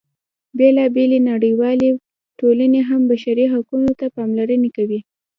بېلا 0.57 0.85
بېلې 0.95 1.19
نړیوالې 1.31 1.89
ټولنې 2.39 2.81
هم 2.89 3.01
بشري 3.11 3.45
حقونو 3.53 3.91
ته 3.99 4.05
پاملرنه 4.15 4.69
کوي. 4.75 4.99